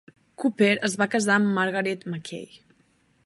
[0.43, 2.49] Copper es va casar amb Margaret Mackay.